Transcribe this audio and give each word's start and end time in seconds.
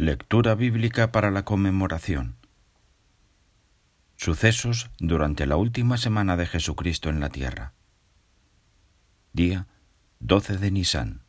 Lectura 0.00 0.54
bíblica 0.54 1.10
para 1.10 1.32
la 1.32 1.44
conmemoración. 1.44 2.36
Sucesos 4.14 4.92
durante 5.00 5.44
la 5.44 5.56
última 5.56 5.96
semana 5.96 6.36
de 6.36 6.46
Jesucristo 6.46 7.08
en 7.08 7.18
la 7.18 7.30
tierra. 7.30 7.72
Día 9.32 9.66
12 10.20 10.58
de 10.58 10.70
Nisan. 10.70 11.22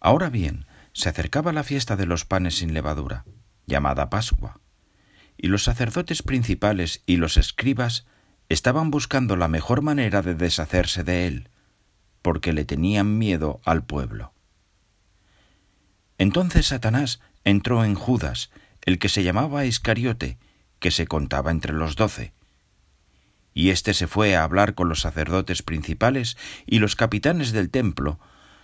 Ahora 0.00 0.28
bien, 0.28 0.66
se 0.92 1.08
acercaba 1.08 1.52
la 1.52 1.62
fiesta 1.62 1.94
de 1.94 2.06
los 2.06 2.24
panes 2.24 2.56
sin 2.56 2.74
levadura, 2.74 3.24
llamada 3.64 4.10
Pascua, 4.10 4.58
y 5.36 5.46
los 5.46 5.62
sacerdotes 5.62 6.24
principales 6.24 7.04
y 7.06 7.14
los 7.14 7.36
escribas 7.36 8.08
estaban 8.48 8.90
buscando 8.90 9.36
la 9.36 9.46
mejor 9.46 9.82
manera 9.82 10.20
de 10.20 10.34
deshacerse 10.34 11.04
de 11.04 11.28
él, 11.28 11.48
porque 12.22 12.52
le 12.52 12.64
tenían 12.64 13.18
miedo 13.18 13.60
al 13.64 13.84
pueblo. 13.84 14.33
Entonces 16.24 16.68
Satanás 16.68 17.20
entró 17.44 17.84
en 17.84 17.94
Judas, 17.94 18.50
el 18.80 18.98
que 18.98 19.10
se 19.10 19.22
llamaba 19.22 19.66
Iscariote, 19.66 20.38
que 20.78 20.90
se 20.90 21.06
contaba 21.06 21.50
entre 21.50 21.74
los 21.74 21.96
doce. 21.96 22.32
Y 23.52 23.68
éste 23.68 23.92
se 23.92 24.06
fue 24.06 24.34
a 24.34 24.42
hablar 24.42 24.74
con 24.74 24.88
los 24.88 25.02
sacerdotes 25.02 25.62
principales 25.62 26.38
y 26.64 26.78
los 26.78 26.96
capitanes 26.96 27.52
del 27.52 27.68
templo 27.68 28.18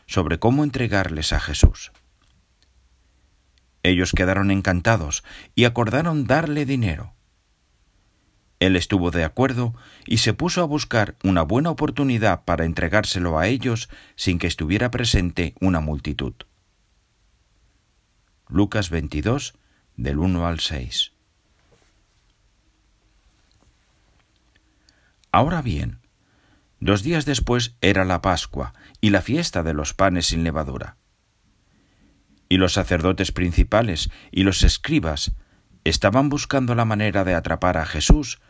sobre 0.07 0.39
cómo 0.39 0.65
entregarles 0.65 1.35
a 1.35 1.39
Jesús. 1.39 1.93
Ellos 3.83 4.13
quedaron 4.13 4.51
encantados 4.51 5.23
y 5.55 5.67
acordaron 5.67 6.27
darle 6.27 6.65
dinero. 6.65 7.13
Él 8.59 8.75
estuvo 8.75 9.11
de 9.11 9.25
acuerdo 9.25 9.75
y 10.07 10.17
se 10.17 10.33
puso 10.33 10.63
a 10.63 10.65
buscar 10.67 11.17
una 11.23 11.43
buena 11.43 11.69
oportunidad 11.69 12.43
para 12.47 12.65
entregárselo 12.65 13.39
a 13.39 13.49
ellos 13.49 13.91
sin 14.17 14.39
que 14.39 14.47
estuviera 14.47 14.91
presente 14.91 15.55
una 15.61 15.81
multitud. 15.81 16.33
Lucas 18.51 18.91
22, 18.91 19.55
del 19.97 20.19
1 20.19 20.45
al 20.45 20.59
6. 20.59 21.13
Ahora 25.31 25.63
bien, 25.63 26.01
dos 26.81 27.05
días 27.05 27.27
después 27.27 27.77
era 27.81 28.05
la 28.05 28.21
Pascua 28.21 28.75
y 29.01 29.11
la 29.11 29.23
fiesta 29.23 29.63
de 29.63 29.73
los 29.73 29.95
panes 29.95 30.27
sin 30.27 30.43
levadura. 30.43 30.97
Y 32.49 32.57
los 32.57 32.73
sacerdotes 32.73 33.31
principales 33.31 34.11
y 34.33 34.43
los 34.43 34.65
escribas 34.65 35.37
estaban 35.85 36.29
buscando 36.29 36.75
la 36.75 36.85
manera 36.85 37.23
de 37.23 37.35
atrapar 37.35 37.77
a 37.79 37.87
Jesús 37.87 38.41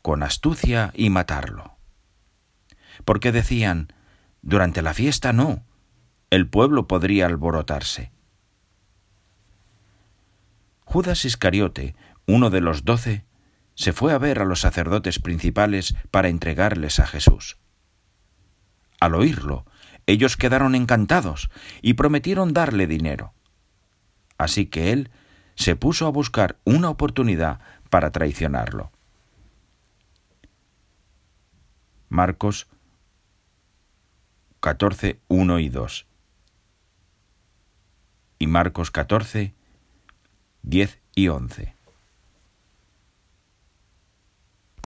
con 0.00 0.22
astucia 0.22 0.90
y 0.94 1.10
matarlo. 1.10 1.76
Porque 3.04 3.30
decían, 3.30 3.92
durante 4.40 4.80
la 4.80 4.94
fiesta 4.94 5.34
no, 5.34 5.66
el 6.30 6.48
pueblo 6.48 6.88
podría 6.88 7.26
alborotarse. 7.26 8.10
Judas 10.90 11.24
Iscariote, 11.24 11.94
uno 12.26 12.50
de 12.50 12.60
los 12.60 12.84
doce, 12.84 13.24
se 13.76 13.92
fue 13.92 14.12
a 14.12 14.18
ver 14.18 14.40
a 14.40 14.44
los 14.44 14.62
sacerdotes 14.62 15.20
principales 15.20 15.94
para 16.10 16.28
entregarles 16.28 16.98
a 16.98 17.06
Jesús. 17.06 17.58
Al 18.98 19.14
oírlo, 19.14 19.66
ellos 20.08 20.36
quedaron 20.36 20.74
encantados 20.74 21.48
y 21.80 21.94
prometieron 21.94 22.52
darle 22.52 22.88
dinero. 22.88 23.34
Así 24.36 24.66
que 24.66 24.90
él 24.90 25.12
se 25.54 25.76
puso 25.76 26.08
a 26.08 26.10
buscar 26.10 26.58
una 26.64 26.90
oportunidad 26.90 27.60
para 27.88 28.10
traicionarlo. 28.10 28.90
Marcos 32.08 32.66
14, 34.58 35.20
1 35.28 35.58
y 35.60 35.68
2. 35.68 36.06
Y 38.40 38.48
Marcos 38.48 38.90
14, 38.90 39.54
10 40.62 40.98
y 41.14 41.28
11. 41.28 41.74